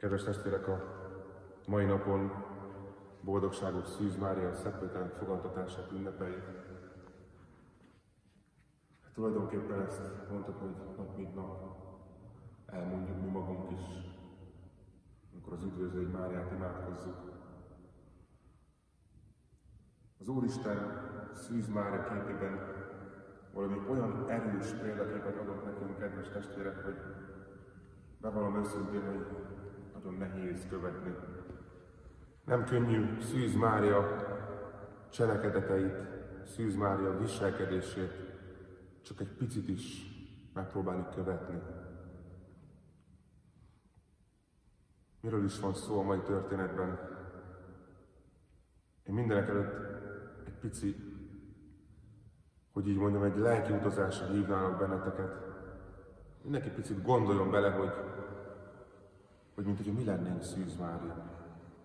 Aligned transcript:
Kedves 0.00 0.22
testvérek, 0.24 0.68
a 0.68 0.82
mai 1.66 1.84
napon 1.84 2.32
boldogságos 3.20 3.88
Szűz 3.88 4.16
Mária 4.16 4.54
szeppőtelen 4.54 5.08
fogadtatását 5.08 5.92
ünnepeljük. 5.92 6.44
Hát 9.02 9.12
tulajdonképpen 9.14 9.80
ezt 9.80 10.00
mondtuk, 10.30 10.60
hogy 10.60 10.70
nap 10.96 11.16
mint 11.16 11.34
nap 11.34 11.76
elmondjuk 12.66 13.20
mi 13.20 13.28
magunk 13.28 13.70
is, 13.70 13.80
amikor 15.32 15.52
az 15.52 15.62
üdvözlő 15.62 16.08
Máriát 16.08 16.52
imádkozzuk. 16.52 17.32
Az 20.18 20.28
Úristen 20.28 21.08
Szűz 21.34 21.68
Mária 21.68 22.02
képében 22.02 22.58
valami 23.52 23.78
olyan 23.88 24.30
erős 24.30 24.70
példaképet 24.70 25.36
adott 25.36 25.64
nekünk, 25.64 25.98
kedves 25.98 26.28
testvérek, 26.28 26.84
hogy 26.84 26.96
bevallom 28.20 28.56
őszintén, 28.56 29.06
hogy 29.06 29.26
nagyon 30.04 30.18
nehéz 30.18 30.66
követni. 30.68 31.14
Nem 32.44 32.64
könnyű 32.64 33.20
Szűz 33.20 33.54
Mária 33.54 34.26
cselekedeteit, 35.10 35.94
Szűz 36.46 36.76
Mária 36.76 37.18
viselkedését 37.18 38.12
csak 39.02 39.20
egy 39.20 39.32
picit 39.32 39.68
is 39.68 40.06
megpróbálni 40.54 41.04
követni. 41.14 41.62
Miről 45.20 45.44
is 45.44 45.60
van 45.60 45.74
szó 45.74 45.98
a 45.98 46.02
mai 46.02 46.20
történetben? 46.20 46.98
Én 49.02 49.14
mindenek 49.14 49.48
előtt 49.48 49.74
egy 50.46 50.58
pici 50.60 51.10
hogy 52.72 52.88
így 52.88 52.96
mondjam, 52.96 53.22
egy 53.22 53.36
lelki 53.36 53.72
utazásra 53.72 54.26
hívnálok 54.26 54.78
benneteket. 54.78 55.32
Mindenki 56.42 56.68
picit 56.70 57.02
gondoljon 57.02 57.50
bele, 57.50 57.70
hogy, 57.70 57.90
hogy 59.64 59.74
mint 59.74 59.84
hogy 59.84 59.94
mi 59.94 60.04
lennénk 60.04 60.42
Szűz 60.42 60.76
Mária. 60.76 61.30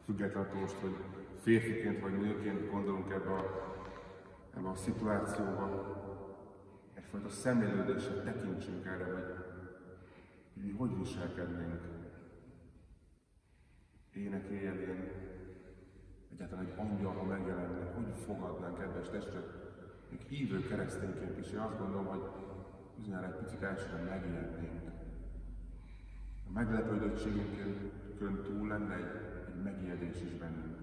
Függetlenül 0.06 0.60
most, 0.60 0.76
hogy 0.76 0.96
férfiként 1.42 2.02
vagy 2.02 2.18
nőként 2.18 2.72
gondolunk 2.72 3.12
ebbe 3.12 3.34
a, 3.34 3.76
ebbe 4.58 4.70
a 4.70 4.76
szituációba, 4.76 5.96
egyfajta 6.94 7.30
szemlélődéssel 7.30 8.24
tekintsünk 8.24 8.86
erre, 8.86 9.04
hogy, 9.04 9.44
mi 10.54 10.72
hogy 10.72 10.98
viselkednénk 10.98 11.82
ének 14.14 14.50
élén, 14.50 15.12
egyáltalán 16.32 16.66
egy 16.66 16.74
angyal, 16.78 17.14
ha 17.14 17.24
megjelenne, 17.24 17.92
hogy 17.94 18.06
fogadnánk, 18.26 18.78
kedves 18.78 19.10
testvérek, 19.10 19.46
még 20.10 20.22
hívő 20.22 20.68
keresztényként 20.68 21.38
is, 21.38 21.52
én 21.52 21.60
azt 21.60 21.80
gondolom, 21.80 22.06
hogy 22.06 22.22
bizonyára 22.98 23.26
egy 23.26 23.44
picit 23.44 23.62
elsőre 23.62 24.04
megijednénk. 24.04 25.05
Meglepődöttségünkön 26.56 28.42
túl 28.44 28.68
lenne 28.68 28.96
egy, 28.96 29.46
egy 29.48 29.64
megijedés 29.64 30.22
is 30.22 30.34
bennünk. 30.34 30.78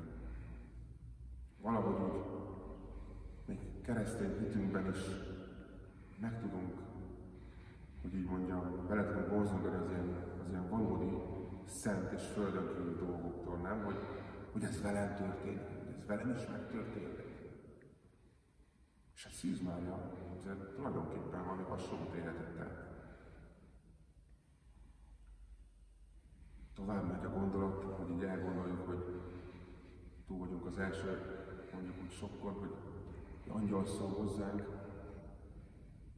Valahogy 1.60 1.94
úgy, 1.94 2.24
még 3.44 3.82
keresztény 3.82 4.38
hitünkben 4.38 4.90
is 4.90 4.98
megtudunk, 6.20 6.74
hogy 8.02 8.14
így 8.14 8.24
mondjam, 8.24 8.86
bele 8.88 9.06
tudunk 9.06 9.28
borzongani 9.28 9.76
az 9.76 9.90
ilyen, 9.90 10.14
az 10.44 10.48
ilyen 10.48 10.68
valódi 10.68 11.22
szent 11.66 12.12
és 12.12 12.22
földön 12.34 12.68
kívül 12.68 12.96
dolgoktól, 12.96 13.56
nem? 13.56 13.84
Hogy, 13.84 13.98
hogy 14.52 14.62
ez 14.62 14.82
velem 14.82 15.14
történik, 15.14 15.68
ez 15.98 16.06
velem 16.06 16.30
is 16.30 16.46
megtörtént. 16.46 17.22
És 19.14 19.24
a 19.24 19.30
Szűz 19.30 19.62
Mária 19.62 20.12
tulajdonképpen 20.74 21.44
valami 21.44 21.62
hasonlót 21.62 22.14
életet 22.14 22.56
tett. 22.56 22.91
Tovább 26.74 27.10
megy 27.10 27.24
a 27.24 27.38
gondolat, 27.38 27.82
hogy 27.82 28.10
így 28.10 28.22
elgondoljuk, 28.22 28.86
hogy 28.86 29.20
túl 30.26 30.38
vagyunk 30.38 30.66
az 30.66 30.78
első, 30.78 31.20
mondjuk 31.72 32.02
úgy 32.02 32.10
sokkor, 32.10 32.52
hogy 32.52 32.74
angyal 33.48 33.86
szól 33.86 34.08
hozzánk, 34.08 34.62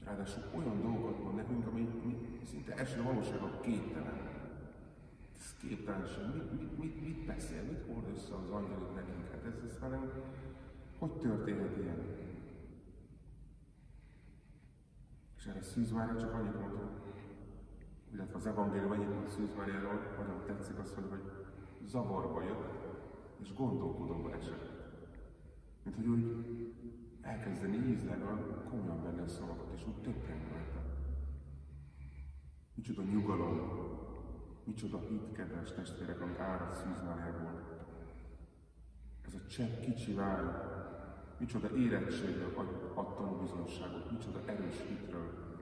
ráadásul 0.04 0.42
olyan 0.54 0.80
dolgokat 0.82 1.22
mond 1.22 1.34
nekünk, 1.34 1.66
ami, 1.66 1.88
ami 2.02 2.16
szinte 2.44 2.74
első 2.74 3.02
valóságban 3.02 3.60
képtelen. 3.60 4.32
Ez 5.36 5.56
képtelenség. 5.60 6.22
Mit, 6.34 6.60
mit, 6.60 6.78
mit, 6.78 7.02
mit 7.02 7.26
beszél, 7.26 7.62
mit 7.62 7.86
hord 7.86 8.08
össze 8.14 8.34
az 8.34 8.50
angyalok 8.50 8.94
nekünk? 8.94 9.30
Hát 9.30 9.44
ez, 9.44 9.70
ez 9.70 9.78
velem, 9.80 10.10
hogy 10.98 11.12
történhet 11.12 11.76
ilyen? 11.76 11.98
És 15.36 15.46
erre 15.46 15.62
Szűz 15.62 15.90
Mária 15.90 16.20
csak 16.20 16.34
annyit 16.34 16.60
mondta, 16.60 16.90
illetve 18.14 18.36
az 18.36 18.46
evangélium 18.46 19.12
mond 19.12 19.28
Szűz 19.28 19.54
Máriáról, 19.56 20.00
nagyon 20.18 20.42
tetszik 20.46 20.78
azt 20.78 20.96
mondja, 20.96 21.16
hogy 21.16 21.30
zavarba 21.86 22.42
jött, 22.42 22.84
és 23.40 23.54
gondolkodóba 23.54 24.34
esett. 24.34 24.72
Mint 25.82 25.96
hogy 25.96 26.06
úgy 26.06 26.24
elkezdeni 27.20 27.98
olyan 28.08 28.64
komolyan 28.70 29.02
benne 29.02 29.22
a 29.22 29.26
szavakat, 29.26 29.72
és 29.76 29.86
úgy 29.86 30.02
többen 30.02 30.48
rajta. 30.52 30.82
Micsoda 32.74 33.02
nyugalom, 33.02 33.60
micsoda 34.64 34.98
hit, 34.98 35.32
kedves 35.32 35.72
testvérek, 35.72 36.20
ami 36.20 36.38
árad 36.38 36.72
Szűz 36.72 37.02
Máriából. 37.04 37.62
Ez 39.26 39.34
a 39.34 39.46
csepp 39.46 39.80
kicsi 39.80 40.14
vár, 40.14 40.72
micsoda 41.38 41.76
érettségről 41.76 42.52
ad, 42.56 42.90
ad 42.94 43.14
tanúbizonyságot, 43.14 44.10
micsoda 44.10 44.40
erős 44.46 44.80
hitről. 44.88 45.53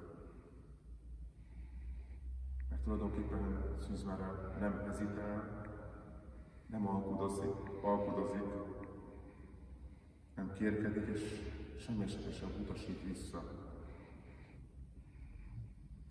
Tulajdonképpen 2.84 3.62
Szűzmára 3.87 4.54
nem 4.60 4.82
hezitál, 4.87 5.62
nem 6.66 6.88
alkudozik, 6.88 7.82
alkudozik, 7.82 8.43
nem 10.34 10.53
kérkedik, 10.53 11.06
és 11.06 11.50
semmi 11.78 12.06
sem 12.09 12.50
utasít 12.60 13.03
vissza. 13.03 13.43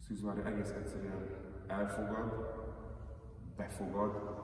Szűzmára 0.07 0.45
egész 0.45 0.69
egyszerűen 0.69 1.27
elfogad, 1.67 2.59
befogad, 3.55 4.43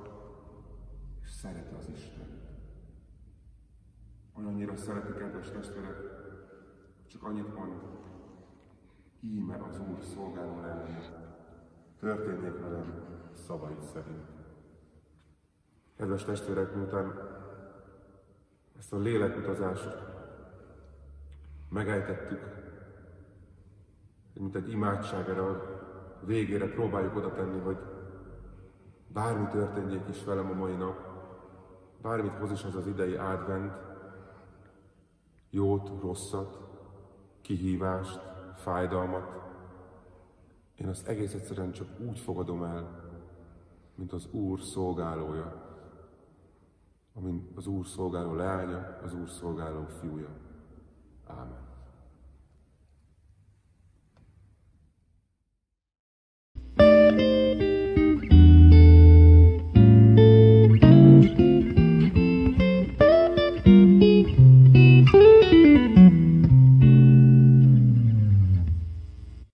és 1.23 1.29
szereti 1.29 1.73
az 1.75 1.89
Isten 1.89 2.37
olyannyira 4.37 4.77
szereti, 4.77 5.13
kedves 5.13 5.51
testvérek, 5.51 5.97
csak 7.07 7.23
annyit 7.23 7.55
mond, 7.55 7.81
íme 9.19 9.55
az 9.69 9.79
Úr 9.79 10.01
szolgáló 10.01 10.61
ellen, 10.61 11.36
történjék 11.99 12.59
velem 12.59 12.93
szavait 13.33 13.81
szerint. 13.81 14.27
Kedves 15.97 16.23
testvérek, 16.23 16.75
miután 16.75 17.13
ezt 18.77 18.93
a 18.93 18.97
lélekutazást 18.97 19.97
megejtettük, 21.69 22.41
mint 24.33 24.55
egy 24.55 24.69
imádság 24.69 25.29
erre 25.29 25.41
a 25.41 25.77
végére 26.25 26.69
próbáljuk 26.69 27.15
oda 27.15 27.31
tenni, 27.31 27.59
hogy 27.59 27.77
bármi 29.07 29.47
történjék 29.47 30.07
is 30.09 30.23
velem 30.23 30.49
a 30.49 30.53
mai 30.53 30.75
nap, 30.75 30.99
bármit 32.01 32.35
hoz 32.35 32.51
is 32.51 32.63
az 32.63 32.75
az 32.75 32.87
idei 32.87 33.15
advent, 33.15 33.73
jót, 35.49 36.01
rosszat, 36.01 36.59
kihívást, 37.41 38.19
fájdalmat. 38.55 39.46
Én 40.77 40.87
azt 40.87 41.07
egész 41.07 41.33
egyszerűen 41.33 41.71
csak 41.71 41.87
úgy 41.99 42.19
fogadom 42.19 42.63
el, 42.63 43.05
mint 43.95 44.13
az 44.13 44.27
Úr 44.31 44.61
szolgálója, 44.61 45.75
amint 47.13 47.57
az 47.57 47.67
Úr 47.67 47.85
szolgáló 47.85 48.33
leánya, 48.33 48.97
az 49.03 49.13
Úr 49.13 49.29
szolgáló 49.29 49.85
fiúja. 49.99 50.29
Ámen. 51.25 51.66